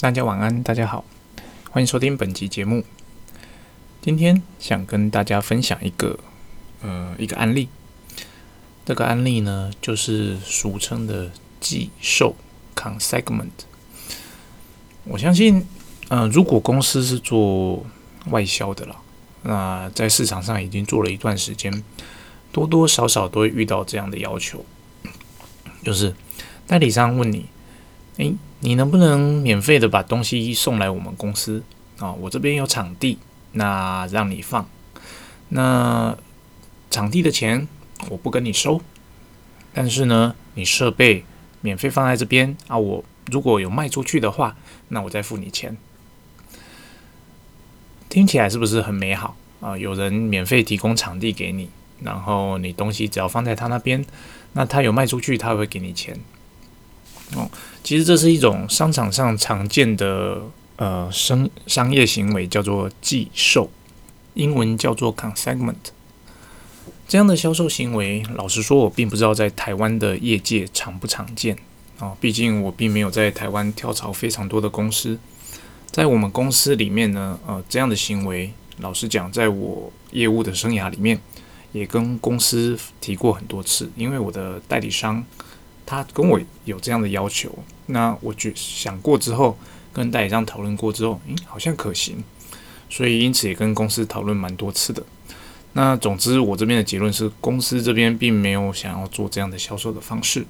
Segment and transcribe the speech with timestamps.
[0.00, 1.04] 大家晚安，大家好，
[1.72, 2.84] 欢迎收听本集节目。
[4.00, 6.20] 今天想跟大家分享一个
[6.80, 7.68] 呃一个案例。
[8.86, 12.36] 这个案例呢，就是俗称的寄售
[12.76, 13.50] （consignment）。
[15.02, 15.66] 我相信，
[16.08, 17.84] 呃，如果公司是做
[18.26, 18.96] 外销的了，
[19.42, 21.82] 那在市场上已经做了一段时间，
[22.52, 24.64] 多多少少都会遇到这样的要求，
[25.82, 26.14] 就是
[26.68, 27.46] 代理商问你。
[28.18, 31.62] 诶，你能不能免费的把东西送来我们公司
[31.98, 32.12] 啊？
[32.12, 33.18] 我这边有场地，
[33.52, 34.68] 那让你放。
[35.50, 36.16] 那
[36.90, 37.66] 场地的钱
[38.10, 38.80] 我不跟你收，
[39.72, 41.24] 但是呢，你设备
[41.60, 42.76] 免费放在这边啊。
[42.76, 44.56] 我如果有卖出去的话，
[44.88, 45.76] 那我再付你钱。
[48.08, 49.78] 听起来是不是很美好啊？
[49.78, 51.70] 有人免费提供场地给你，
[52.02, 54.04] 然后你东西只要放在他那边，
[54.54, 56.18] 那他有卖出去，他会给你钱。
[57.36, 57.50] 哦，
[57.88, 60.42] 其实这是一种商场上常见的
[60.76, 63.70] 呃商商业行为，叫做寄售，
[64.34, 65.72] 英文叫做 consignment。
[67.08, 71.56] 这样的销售行为，老实说，我并不知道在台湾的业界常不常见
[71.98, 72.14] 啊。
[72.20, 75.18] 毕竟我并没有在台湾跳槽非常多的公司，
[75.90, 81.18] 在我们公司里面呢，呃，这样的行为，老实讲，在我业务的生涯里面，
[81.72, 85.24] 也跟公司提过很多次，因为我的代理商。
[85.90, 87.50] 他跟我有这样的要求，
[87.86, 89.56] 那我觉想过之后，
[89.90, 92.22] 跟代理商讨论过之后，诶，好像可行，
[92.90, 95.02] 所以因此也跟公司讨论蛮多次的。
[95.72, 100.44] 那总之，我这边的结论是，公司这边并没有想要做这样的销售的方式。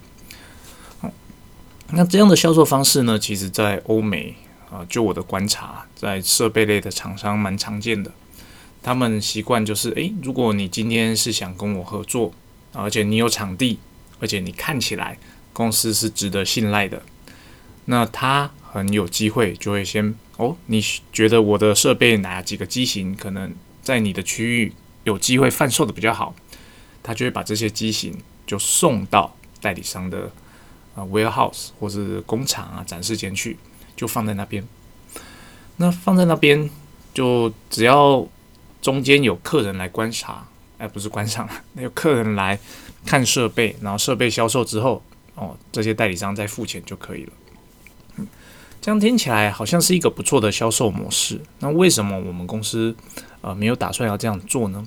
[1.93, 4.35] 那这样的销售方式呢，其实在欧美
[4.73, 8.11] 啊，就我的观察，在设备类的厂商蛮常见的。
[8.83, 12.33] 他们习惯就是，诶，如果你今天是想跟我合作，
[12.73, 13.79] 而且你有场地。
[14.21, 15.19] 而且你看起来
[15.53, 17.03] 公司是值得信赖的，
[17.87, 23.53] 那他很有机会就会先哦，你觉得我的设备哪几个机型可能
[23.83, 24.73] 在你的区域
[25.05, 26.35] 有机会贩售的比较好，
[27.03, 30.31] 他就会把这些机型就送到代理商的
[30.95, 33.57] 啊 warehouse 或是工厂啊展示间去，
[33.97, 34.67] 就放在那边。
[35.77, 36.69] 那放在那边
[37.15, 38.27] 就只要
[38.83, 40.47] 中间有客人来观察。
[40.77, 42.57] 哎，不是观赏那 有客人来
[43.09, 45.03] 看设备，然后设备销售之后，
[45.35, 47.33] 哦，这些代理商再付钱就可以了。
[48.17, 48.27] 嗯，
[48.83, 51.41] 这样听起来好像是一个不错的销售模式。
[51.61, 52.95] 那为什么我们公司
[53.41, 54.87] 呃没有打算要这样做呢？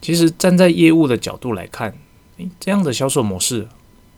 [0.00, 1.94] 其实站在业务的角度来看，
[2.38, 3.68] 诶，这样的销售模式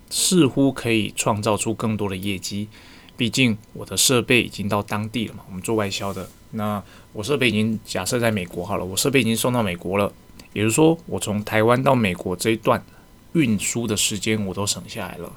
[0.09, 2.69] 似乎可以创造出更多的业绩。
[3.17, 6.81] 毕竟我的设备已经到当地了嘛，我们做外销的，那
[7.13, 10.13] 我设备已经假设在美国好了，我设备已经送到美国了。
[10.53, 12.85] 也就是说，我从台湾到美国这一段
[13.33, 15.33] 运输的时间我都省下来了。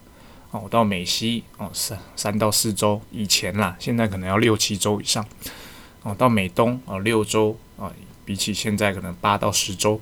[0.52, 5.25] 哦，我到美西哦三三到四周以前啦，现在可能要六七周以上。
[6.04, 7.92] 哦，到美东哦六周啊，
[8.25, 10.00] 比起现在可能八到十周。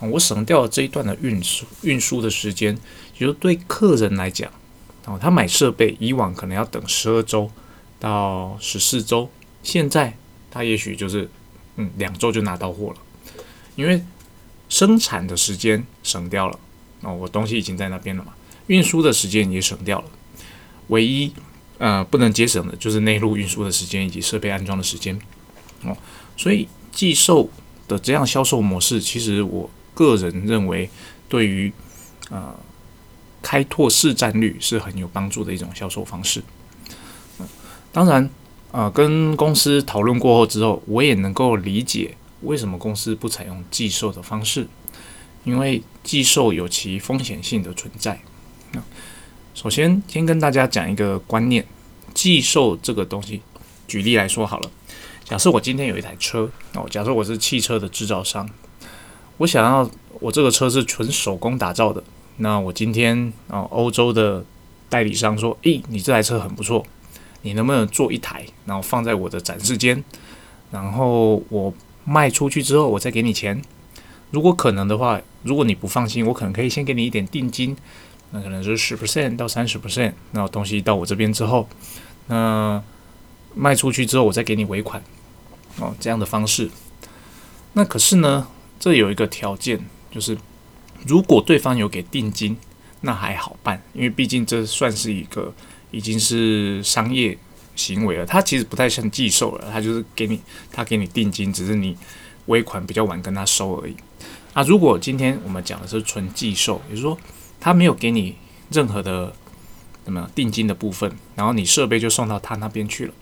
[0.00, 2.76] 我省掉了这一段的运输运输的时间，
[3.18, 4.50] 也就对客人来讲，
[5.06, 7.50] 哦，他买设备以往可能要等十二周
[7.98, 9.30] 到十四周，
[9.62, 10.16] 现在
[10.50, 11.30] 他也许就是
[11.76, 12.96] 嗯两周就拿到货了，
[13.76, 14.02] 因为。
[14.72, 16.58] 生产的时间省掉了，
[17.02, 18.32] 哦，我东西已经在那边了嘛，
[18.68, 20.06] 运输的时间也省掉了，
[20.86, 21.30] 唯一
[21.76, 25.20] 呃不能节省的就是内陆运输的时间以及设备安装的时间，
[25.82, 25.94] 哦，
[26.38, 27.50] 所以寄售
[27.86, 30.88] 的这样销售模式，其实我个人认为
[31.28, 31.70] 对于
[32.30, 32.54] 呃
[33.42, 36.42] 开拓市占率是很有帮助的一种销售方式。
[37.92, 38.30] 当然，
[38.70, 42.16] 呃，跟公司讨论过后之后，我也能够理解。
[42.42, 44.66] 为什么公司不采用寄售的方式？
[45.44, 48.20] 因为寄售有其风险性的存在。
[49.54, 51.66] 首先，先跟大家讲一个观念：
[52.14, 53.42] 寄售这个东西，
[53.88, 54.70] 举例来说好了。
[55.24, 58.48] 假设我今天有一台车哦，假设我是汽车的制造商，
[59.38, 62.02] 我想要我这个车是纯手工打造的。
[62.36, 64.44] 那我今天啊，欧洲的
[64.88, 66.86] 代理商说：“诶，你这台车很不错，
[67.42, 70.04] 你能不能做一台，然后放在我的展示间？
[70.70, 73.62] 然后我。”卖出去之后，我再给你钱。
[74.30, 77.76] 如果可能的话，如果你不放心，我可能可以先给你一点定金，
[78.30, 80.12] 那可能是十 percent 到三十 percent。
[80.30, 81.68] 那东西到我这边之后，
[82.28, 82.82] 那
[83.54, 85.02] 卖出去之后，我再给你尾款。
[85.78, 86.70] 哦，这样的方式。
[87.74, 88.48] 那可是呢，
[88.80, 90.36] 这有一个条件，就是
[91.06, 92.56] 如果对方有给定金，
[93.02, 95.52] 那还好办，因为毕竟这算是一个
[95.90, 97.36] 已经是商业。
[97.74, 100.40] 行为了，他其实不太像寄售了，他就是给你，
[100.70, 101.96] 他给你定金，只是你
[102.46, 103.96] 尾款比较晚跟他收而已。
[104.54, 107.18] 那，如果今天我们讲的是纯寄售，也就是说
[107.58, 108.36] 他没有给你
[108.70, 109.34] 任何的
[110.04, 113.14] 什么定金的部分，然后你设备就送到他那边去了，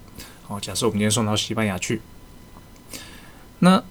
[0.48, 2.00] 哦，假设我们今天送到西班牙去，
[3.60, 3.82] 那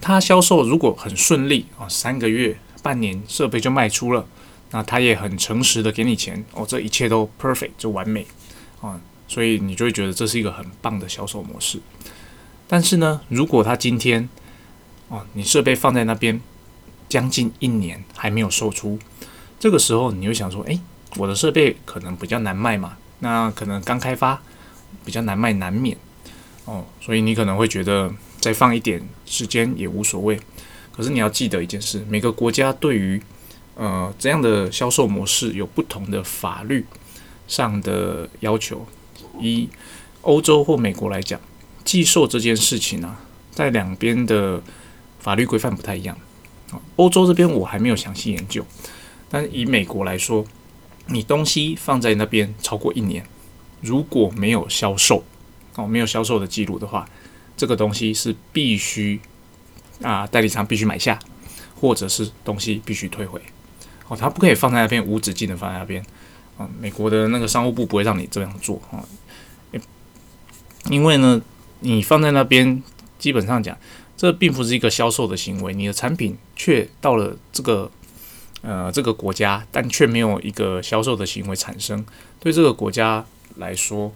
[0.00, 4.26] 他销售如果很顺利啊，三个月、半年设备就卖出了，
[4.70, 8.26] 那他也很诚实的给你钱哦，这一切都 perfect 就完美。
[8.80, 8.98] 啊，
[9.30, 11.78] 所以你就会觉得这是一个很棒的销售模式。
[12.66, 14.28] 但是呢，如果他今天
[15.06, 16.40] 哦，你设备放在那边
[17.08, 18.98] 将近一年还没有售出，
[19.60, 20.80] 这个时候你就想说，诶，
[21.16, 24.42] 我的设备可能比较难卖嘛，那可能刚开发
[25.04, 25.96] 比较难卖难免
[26.64, 28.12] 哦，所以你可能会觉得。
[28.40, 30.40] 再放一点时间也无所谓，
[30.96, 33.20] 可是你要记得一件事：每个国家对于
[33.74, 36.86] 呃这样的销售模式有不同的法律
[37.46, 38.86] 上的要求。
[39.40, 39.68] 以
[40.22, 41.40] 欧洲或美国来讲，
[41.84, 43.16] 寄售这件事情呢，
[43.50, 44.62] 在两边的
[45.18, 46.16] 法律规范不太一样。
[46.96, 48.64] 欧洲这边我还没有详细研究，
[49.28, 50.44] 但以美国来说，
[51.06, 53.24] 你东西放在那边超过一年，
[53.80, 55.24] 如果没有销售
[55.74, 57.08] 哦，没有销售的记录的话。
[57.56, 59.20] 这个东西是必须
[60.00, 61.18] 啊，代理商必须买下，
[61.78, 63.38] 或者是东西必须退回。
[64.08, 66.02] 哦，它不可以放在那边无止境的放在那边。
[66.56, 69.04] 啊，美国的那个商务部不会让你这样做啊，
[70.88, 71.42] 因为呢，
[71.80, 72.82] 你放在那边，
[73.18, 73.76] 基本上讲，
[74.16, 77.90] 这并不是一个销售的行为，你的产品却到了这个
[78.62, 82.04] 呃这个国家，但却没有一个销售的行为产生。
[82.38, 83.24] 对这个国家
[83.56, 84.12] 来说，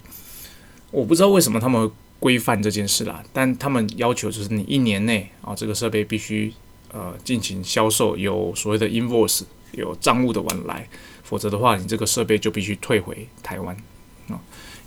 [0.91, 1.91] 我不知道为什么他们。
[2.17, 6.51] 规范这件事啦，但他们要求就是你一年内啊，这个设备必须
[6.91, 10.87] 呃进行销售，有所谓的 invoice，有账务的往来，
[11.23, 13.77] 否则的话，你这个设备就必须退回台湾。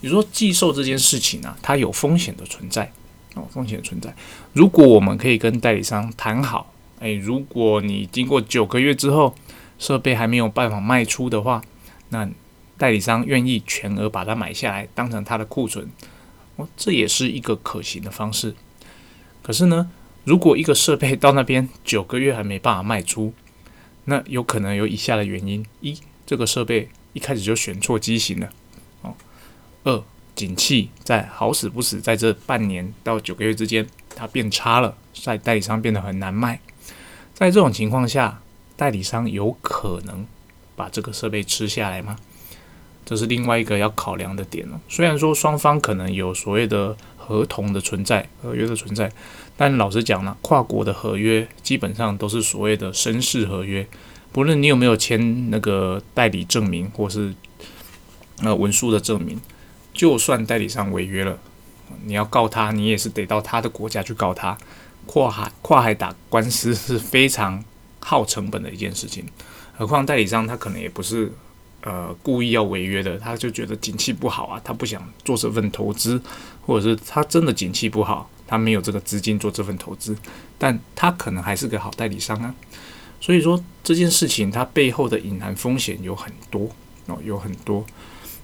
[0.00, 2.92] 你说寄售这件事情呢，它有风险的存在
[3.34, 4.14] 哦，风险存在。
[4.52, 9.34] 如果我们可以跟代理商谈好，诶，如果你经过九个月之后，
[9.78, 11.62] 设备还没有办法卖出的话，
[12.10, 12.28] 那
[12.76, 15.88] 代理商愿意全额把它买下来，当成他的库存。
[16.56, 18.54] 哦，这也是一个可行的方式。
[19.42, 19.90] 可是呢，
[20.24, 23.32] 如果一个设备 到那边九个月还没办法卖出，
[24.04, 25.96] 那有可能有以下的原因：一，
[26.26, 28.48] 这个设备一开始就选错机型了；
[29.84, 30.02] 二，
[30.34, 36.60] 景气在好死不死在这半年到九个月之间，它变差了，在代理商变得很难卖。
[37.34, 38.40] 在这种情况下，
[38.76, 40.26] 代理商有可能
[40.76, 42.16] 把这个设备吃下来吗？
[43.04, 44.78] 这是另外一个要考量的点了。
[44.88, 49.10] 虽然说双方可能有所谓的合同的存在、合约的存在，
[49.56, 53.86] 但老实讲呢，跨国的合约基本上都是所谓的绅士合约。
[54.30, 57.32] 不论你有没有签那个代理证明或是
[58.42, 59.40] 呃文书的证明，
[59.98, 61.36] 就算代理商违约了，
[62.04, 64.56] 你要告他，你也是得到他的国家去告他。
[65.06, 67.64] 跨海跨海打官司是非常
[67.98, 69.26] 耗成本的一件事情，
[69.76, 71.32] 何况代理商他可能也不是。
[71.80, 76.20] 呃，故意要违约的，他就觉得景气不好啊，他不想做这份投资，
[76.66, 80.14] 或者是他真的景气不好，他没有这个资金做这份投资，
[80.58, 82.52] 但他可能还是个好代理商啊。
[83.20, 86.68] 所以说这件事情它背后的隐含风险有很多
[87.06, 87.86] 哦，有很多。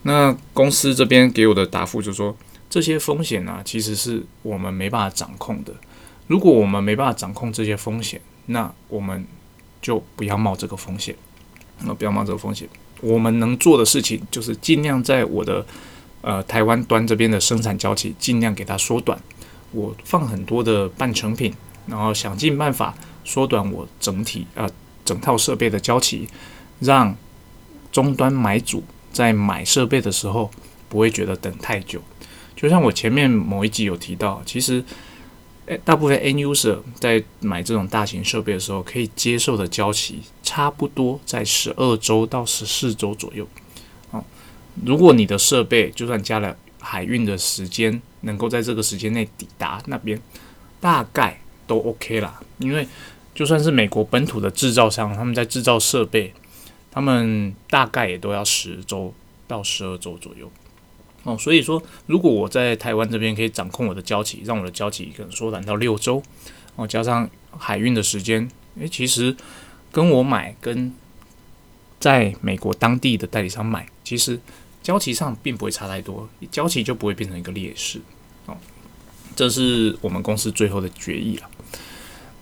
[0.04, 2.36] 那公司这边给我的答复就是说，
[2.70, 5.74] 这些风险呢，其实是我们没办法掌控的。
[6.26, 9.26] 如果我们没办法掌控这些风险，那我们
[9.82, 11.14] 就不要冒这个风险，
[11.84, 12.68] 那不要冒这个风险。
[13.00, 15.64] 我们能做的事情就是尽量在我的
[16.22, 19.18] 呃台湾端这边的生产交期尽量给它缩短。
[19.72, 21.52] 我放很多的半成品，
[21.86, 24.68] 然后想尽办法缩短我整体呃
[25.04, 26.28] 整套设备的交期，
[26.80, 27.14] 让
[27.90, 28.82] 终端买主
[29.14, 30.50] 在买设备的时候
[30.90, 32.02] 不会觉得等太久。
[32.54, 34.84] 就像我前面某一集有提到，其实。
[35.66, 43.48] 诶，大部分 N user 在买这种大型设备的时候，可以接受的交期差不多在十二周到十四周左右。
[44.10, 44.22] 哦，
[44.84, 50.20] 如果你的设备就算加了海运的时间，能够在这个时间内抵达那边，
[50.82, 52.38] 大概都 OK 啦。
[52.58, 52.86] 因为
[53.34, 56.30] 就算是美国本土的制造商，他们在制造设备，
[56.94, 59.12] 他们大概也都要十周
[59.48, 60.50] 到十二周左右。
[61.24, 66.22] 哦，所以说，如果我在台湾这边可以掌控我的交期，让我的交期可能缩短到六周，
[66.76, 68.46] 哦，加上海运的时间，
[68.78, 69.34] 诶，其实
[69.90, 70.92] 跟我买跟
[71.98, 74.38] 在美国当地的代理商买，其实
[74.82, 77.98] 交期上并不会差太多，交期就不会变成一个劣势。
[78.44, 78.54] 哦，
[79.34, 81.48] 这是我们公司最后的决议了。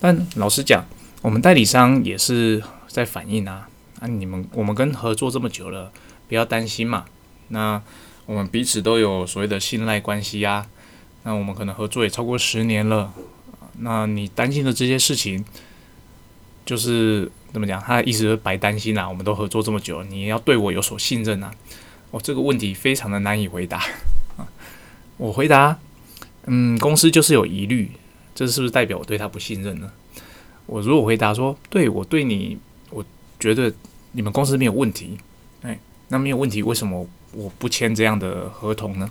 [0.00, 0.84] 但老实讲，
[1.20, 3.68] 我们代理商也是在反映啊，
[4.02, 5.92] 啊，你们我们跟合作这么久了，
[6.28, 7.06] 不要担心嘛，
[7.48, 7.80] 那。
[8.24, 10.64] 我们彼此都有所谓的信赖关系呀，
[11.24, 13.12] 那我们可能合作也超过十年了，
[13.80, 15.44] 那你担心的这些事情，
[16.64, 17.82] 就是怎么讲？
[17.82, 19.08] 他一直白担心啦。
[19.08, 21.52] 我们都合作这么久，你要对我有所信任啊。
[22.12, 23.78] 哦，这个问题非常的难以回答
[24.36, 24.46] 啊。
[25.18, 25.76] 我回答，
[26.46, 27.90] 嗯，公司就是有疑虑，
[28.36, 29.90] 这是不是代表我对他不信任呢？
[30.66, 32.56] 我如果回答说，对我对你，
[32.90, 33.04] 我
[33.40, 33.70] 觉得
[34.12, 35.18] 你们公司没有问题，
[35.62, 35.78] 哎，
[36.08, 39.10] 那没有问题，为什么我不签这样的合同呢？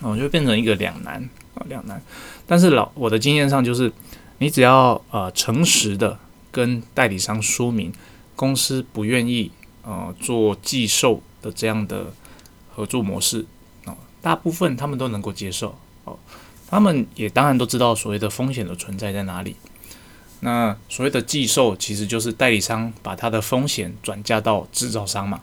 [0.00, 1.22] 哦，就变成一个两难
[1.54, 2.02] 啊，两难。
[2.46, 3.92] 但是老我的经验上就是，
[4.38, 6.18] 你只要呃诚实的
[6.50, 7.92] 跟代理商说明，
[8.34, 9.50] 公司不愿意
[9.82, 12.12] 呃做寄售的这样的
[12.74, 13.46] 合作模式
[13.84, 16.18] 哦，大部分他们都能够接受哦，
[16.68, 19.54] 他们也当然都知道所谓的风险的存在在哪里。
[20.44, 25.40] 那所谓的寄售其实就是代理商把他的风险转嫁到制造商嘛。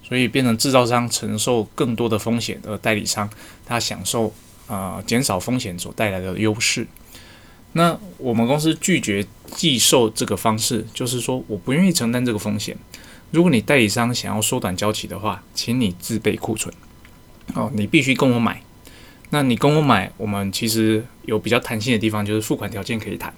[0.00, 3.28] 所以变成制造商承受更多的风险，而代理商
[3.66, 4.32] 他享受
[4.66, 6.86] 啊减少风险所带来的优势。
[7.72, 12.74] 那我们公司拒绝寄售这个方式，就是说我不愿意承担这个风险。
[13.32, 16.74] 如果你代理商想要缩短交期的话，请你自备库存。
[17.52, 18.62] 哦，你必须跟我买。
[19.28, 23.34] 那你跟我买，我们其实有比较弹性的地方，就是付款条件可以谈。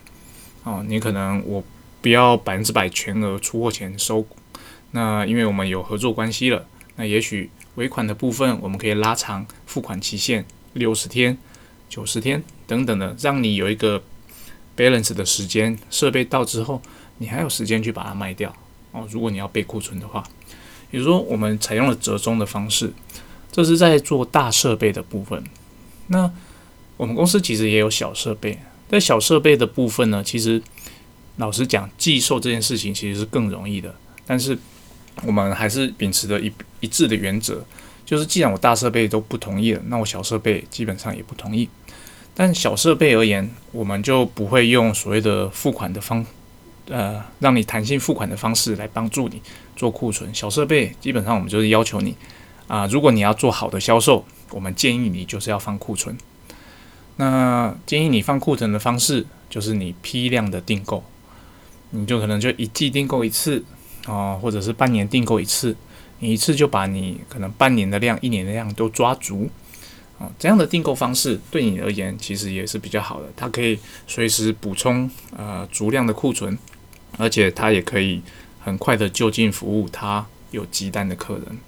[0.65, 1.63] 哦，你可能我
[2.03, 4.27] 不要百分之百全额出货前收。
[4.93, 11.39] 那因为我们有合作关系了，那也许尾款的部分我们可以拉长付款期限六十天、
[11.89, 14.03] 九十天等等的，让你有一个
[14.77, 15.79] balance 的时间。
[15.91, 16.83] 设备到之后，
[17.19, 18.55] 你还有时间去把它卖掉
[18.93, 19.07] 哦。
[19.11, 20.23] 如果你要备库存的话，
[20.91, 22.93] 比如说我们采用了折中的方式，
[23.53, 25.45] 这是在做大设备的部分。
[26.09, 26.31] 那
[26.97, 28.59] 我们公司其实也有小设备，
[28.91, 30.61] 在小设备的部分呢，其实
[31.37, 33.95] 老实讲，寄售这件事情其实是更容易的，
[34.27, 34.59] 但是。
[35.27, 37.63] 我们还是秉持着一一致的原则，
[38.07, 41.69] 就是既然我大设备都不同意了，那我小设备基本上也不同意。
[42.33, 46.25] 但小设备而言，我们就不会用所谓的付款的方，
[46.89, 49.43] 呃，让你弹性付款的方式来帮助你
[49.77, 50.33] 做库存。
[50.35, 52.15] 小设备基本上我们就是要求你
[52.67, 56.17] 啊，如果你要做好的销售，我们建议你就是要放库存。
[57.21, 61.05] 那建议你放库存的方式，就是你批量的订购，
[61.91, 63.63] 你就可能就一季订购一次。
[64.07, 65.77] 啊，或者是半年订购一次，
[66.21, 69.49] 你一次就把你可能半年的量、一年的量都抓足，
[70.19, 76.59] 啊，这样的订购方式对你而言其实也是比较好的，它可以随时补充呃足量的库存，
[77.19, 78.23] 而且它也可以
[78.59, 81.59] 很快的就近服务它有急单的客人。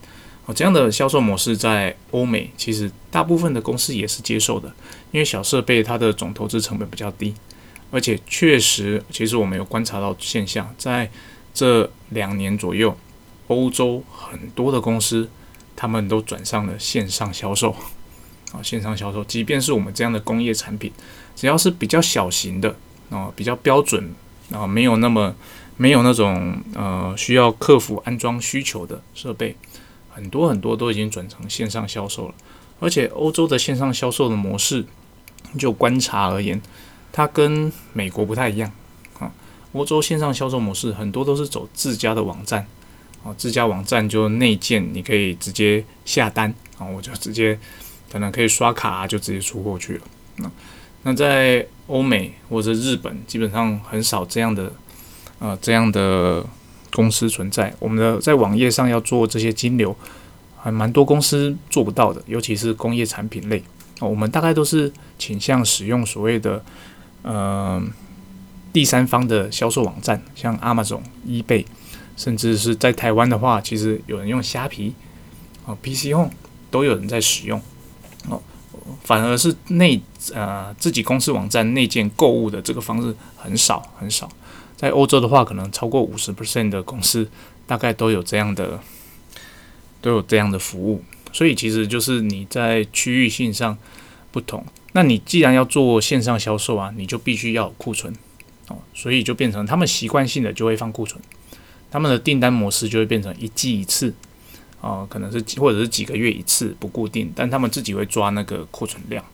[0.46, 4.72] 哦，这样的销售模式在欧美其实大部分的公司也是接受的，
[5.10, 7.34] 因为小设备它的总投资成本比较低，
[7.90, 11.10] 而且确实，其实我们有观察到现象在。
[11.54, 12.96] 这两年左右，
[13.48, 15.28] 欧洲很多的公司，
[15.76, 17.76] 他们都转上了线上销售
[18.52, 19.22] 啊，线上销售。
[19.24, 20.90] 即便是我们这样的工业产品，
[21.36, 22.74] 只要是比较小型的
[23.10, 24.14] 啊，比较标准
[24.50, 25.36] 啊，没有那么
[25.76, 29.54] 没有那种呃需要客服安装需求的设备，
[30.12, 32.34] 很多很多都已经转成线上销售了。
[32.78, 34.84] 而且欧洲的线上销售的模式，
[35.58, 36.60] 就观察而言，
[37.12, 38.72] 它跟美国不太一样
[39.18, 39.30] 啊。
[39.72, 42.66] 欧洲线上销售模式很多都是走自家的网站，
[43.24, 47.56] 啊，自家网站就内建，你可以直接下单，啊，我就直接
[48.10, 50.02] 可能可以刷卡就直接出货去了。
[50.36, 50.50] 那
[51.04, 54.72] 那在欧美或者日本，基本上很少这样的
[55.38, 56.44] 呃这样的
[56.92, 57.74] 公司存在。
[57.78, 59.96] 我们的在网页上要做这些金流，
[60.56, 63.62] 还蛮多公司做不到的，尤其是工业产品类
[64.00, 64.08] 哦。
[64.08, 66.64] 我们大概都是倾向使用所谓的
[67.22, 67.82] 呃。
[68.74, 71.62] 第三方的销售网站，像 Amazon、eBay，
[72.16, 74.94] 甚至是在台湾的话，其实有人用虾皮，
[75.66, 76.30] 哦，PC Home
[76.70, 77.60] 都有人在使用，
[78.30, 78.40] 哦，
[79.04, 80.00] 反而是内
[80.32, 84.26] 呃自己公司网站内建购物的这个方式很少很少。
[84.82, 87.28] 在欧洲的话，可能超过五十 percent 的公司
[87.68, 88.80] 大概都有这样的
[90.00, 93.78] 都有这样的服务，所以其实就是你在区域性上
[94.32, 94.66] 不同。
[94.90, 98.12] 那你既然要做线上销售啊，你就必须要库存。
[98.66, 101.22] 哦，所以就变成他们习惯性的就会放库存，
[101.88, 104.12] 他们的订单模式就会变成一季一次，
[104.80, 109.24] 哦，可能是或者是几个月一次不固定，但他们自己会抓那个库存量，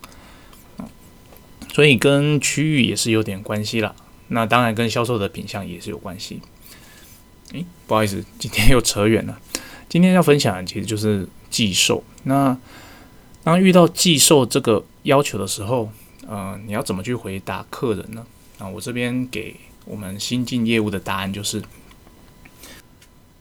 [1.72, 3.94] 所以跟区域也是有点关系啦。
[4.28, 6.40] 那当然跟销售的品相也是有关系。
[7.52, 9.38] 诶，不好意思， 今天又扯远了。
[9.88, 12.04] 今天要分享的其实就是寄售。
[12.24, 12.56] 那
[13.42, 15.90] 当遇到寄售这个要求的时候，
[16.26, 18.26] 呃，你要怎么去回答客人呢？
[18.58, 19.56] 那我这边给
[19.86, 21.62] 我们新进业务的答案就是：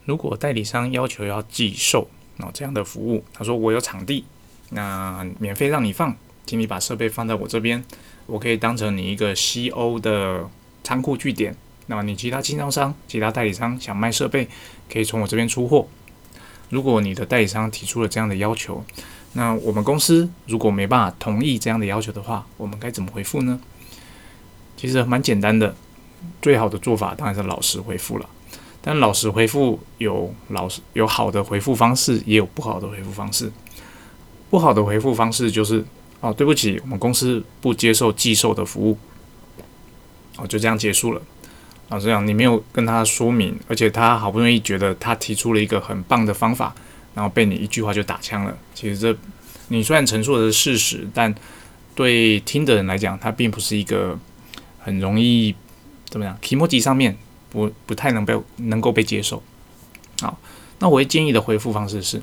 [0.06, 4.24] 如果代理商要求要寄售，那这样的服务，他说我有场地，
[4.70, 6.16] 那免费让你放，
[6.46, 7.84] 请你把设备放在我这边，
[8.24, 10.48] 我可以当成你一个西欧的
[10.82, 11.54] 仓库据点。
[11.86, 14.46] 那么你其他经销商、其他代理商想卖设备，
[14.92, 15.86] 可以从我这边出货。
[16.68, 18.84] 如果你的代理商提出了这样的要求，
[19.32, 23.58] 那我们公司如果没办法同意这样的要求的话，我们该怎么回复呢？
[24.76, 25.74] 其实蛮简单的，
[26.42, 28.28] 最好的做法当然是老实回复了。
[28.82, 33.50] 但老实回复有老实有好的回复方式，也有不好的回复方式。
[34.50, 35.84] 不好的回复方式就是
[36.20, 38.98] 哦，对不起，我们公司不接受寄售的服务。
[40.38, 41.20] 哦，就这样结束了。
[41.90, 46.74] 老实讲，你没有跟他说明，而且他好不容易觉得他提出了一个很棒的方法，
[47.14, 48.56] 然后被你一句话就打枪了。
[48.74, 49.16] 其实这
[49.68, 51.34] 你虽然陈述的是事实，但
[51.94, 54.18] 对听的人来讲，他并不是一个
[54.78, 55.54] 很容易
[56.08, 57.16] 怎么样，题目级上面
[57.50, 59.42] 不不太能被能够被接受。
[60.20, 60.38] 好，
[60.78, 62.20] 那我建议的回复方式是：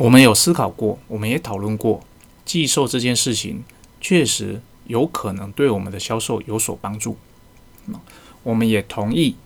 [0.00, 2.02] 我们有思考过，我们也讨论过，
[2.44, 3.62] 寄售这件事情
[4.00, 7.16] 确实有可能对我们的销售有所帮助。
[8.42, 9.36] 我们也同意，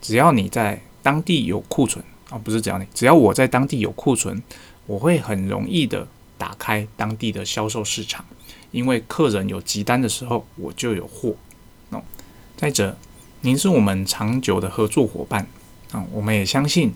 [0.00, 4.42] 只要你在当地有库存啊，不是只要你，只要我在当地有库存，
[4.86, 8.24] 我会很容易的打开当地的销售市场，
[8.70, 11.34] 因为客人有急单的时候，我就有货。
[11.90, 12.02] 哦，
[12.56, 12.96] 再者，
[13.42, 15.46] 您是我们长久的合作伙伴
[15.92, 16.92] 啊，我们也相信，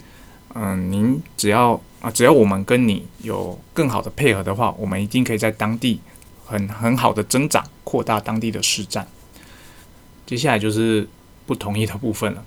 [0.54, 6.00] 嗯，您只要啊，只要我们跟你有更好的配合的话，我们一定可以在当地
[6.44, 9.06] 很很好的增长，扩大当地的市占。
[10.26, 11.08] 接下来就是
[11.46, 12.44] 不同意的部分了。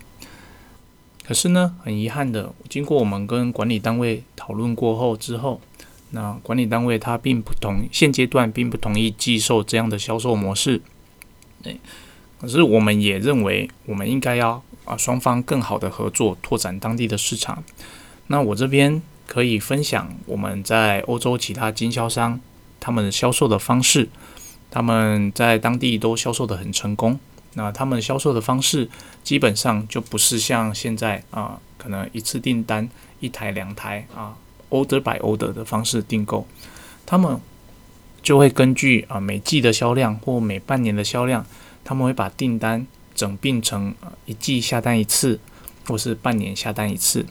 [1.28, 5.60] 可是呢，很遗憾的，经过我们跟管理单位讨论过后之后，
[6.12, 10.82] 那管理单位他并不同，现阶段并不同意寄售这样的销售模式。
[11.64, 11.80] 对，
[12.40, 17.64] 可是我们也认为，我们应该要啊双方更好的合作，拓展当地的市场。
[18.28, 22.40] 那我这边可以分享我们在欧洲其他经销商
[22.86, 24.08] 他们销售的方式，
[24.70, 27.20] 他们在当地都销售的很成功。
[27.56, 28.88] 那他们销售的方式
[29.24, 32.88] 基本上就不是像现在啊，可能一次订单
[33.20, 34.38] 一台两台啊
[34.70, 36.46] ，order by order 的方式订购，
[37.08, 37.42] 他们
[38.22, 41.44] 就会根据啊每季的销量或每半年的销量，
[41.84, 43.96] 他们会把订单整并成
[44.28, 45.40] 一季下单一次，
[45.88, 47.26] 或是半年下单一次。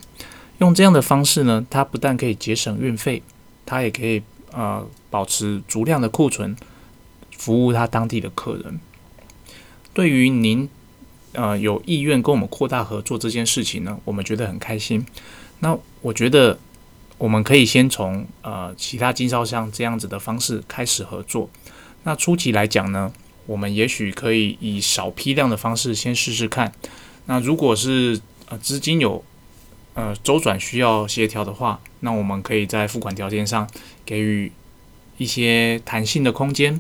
[0.59, 3.23] 用这样的方式呢，它不但可以节省运费，
[3.65, 4.21] 它也可以
[4.55, 6.57] 呃保持足量的库存，
[7.37, 8.79] 服务他当地的客人。
[9.93, 10.69] 对于您，
[11.33, 15.05] 呃，有意愿跟我们扩大合作这件事情呢，我们觉得很开心。
[15.61, 16.59] 那我觉得
[17.17, 21.49] 我们可以先从呃其他经销商这样子的方式开始合作。
[22.03, 23.13] 那初期来讲呢，
[23.47, 26.73] 我们也许可以以少批量的方式先试试看。
[27.27, 29.25] 那如果是呃资金有
[29.95, 33.69] 呃周转需要协调的话，那我们可以在付款条件上
[34.05, 34.53] 给予
[35.17, 36.79] 一些弹性的空间。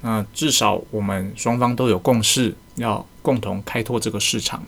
[0.00, 4.64] 那至少我们双方都有共识，要共同开拓这个市场。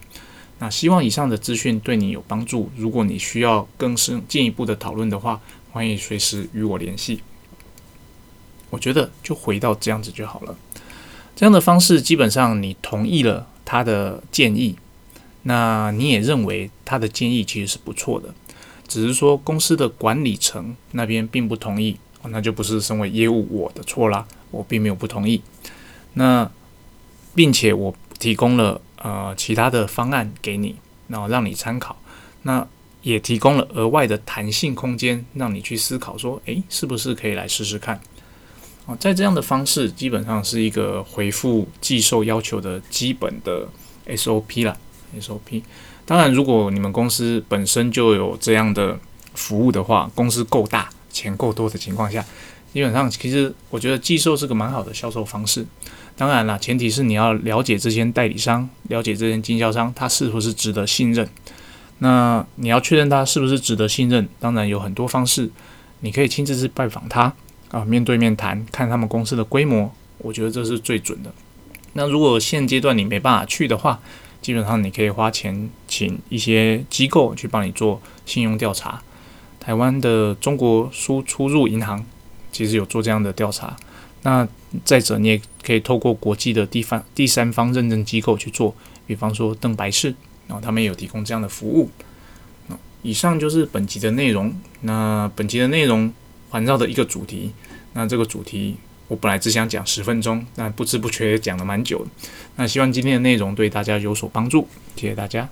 [0.59, 2.71] 那希望以上的资讯对你有帮助。
[2.77, 5.41] 如果你需要更深进一步的讨论的话，
[5.71, 7.23] 欢迎随时与我联系。
[8.69, 10.57] 我觉得就回到这样子就好了。
[11.35, 14.77] 这样的方式基本上你同意了他的建议，
[15.43, 18.35] 那你也认为他的建议其实是不错的，
[18.87, 24.27] 只是说公司的管理层那边并不同意，那就不是身为业务我的错啦。
[24.51, 25.41] 我并没有不同意，
[26.15, 26.51] 那
[27.37, 30.75] 并且我提供了呃其他的方案给你，
[31.07, 31.97] 然后让你参考，
[32.43, 32.67] 那
[33.03, 38.01] 也提供了额外的弹性空间，让你去思考说，诶，是不是可以来试试看？
[38.87, 43.69] 哦，在这样的方式，基本上是一个回复寄售要求的基本的
[44.09, 44.77] SOP 了
[45.19, 45.63] SOP。
[46.05, 48.99] 当然，如果你们公司本身就有这样的
[49.35, 52.25] 服务的话，公司够大，钱够多的情况下。
[52.73, 55.67] 基本上，其实我觉得寄售是个蛮好的销售方式。
[56.17, 61.29] 当然了，前提是你要了解这些代理商，了解这些经销商，他是不是值得信任。
[61.99, 65.51] 那你要确认他是不是值得信任，当然有很多方式，
[66.01, 67.33] 你可以亲自去拜访他
[67.71, 71.33] 啊，面对面谈，看他们公司的规模，我觉得这是最准的。
[71.95, 74.01] 那如果现阶段你没办法去的话，
[74.41, 79.03] 基本上你可以花钱请一些机构去帮你做信用调查。
[79.59, 82.05] 台湾的中国输出入银行。
[82.53, 83.77] 其实有做这样的调查，
[84.23, 84.47] 那
[84.85, 88.75] 再者，你也可以透过国际的地方第三方认证机构去做，
[89.07, 90.13] 比方说邓白氏，
[90.49, 91.89] 然后他们也有提供这样的服务。
[93.03, 94.53] 以上就是本集的内容。
[94.81, 96.13] 那本集的内容
[96.49, 97.53] 环绕的一个主题，
[97.93, 98.77] 那这个主题
[99.07, 102.05] 我本来只想讲十分钟，但不知不觉讲了蛮久。
[102.61, 105.49] 那希望今天的内容对大家有所帮助，谢谢大家。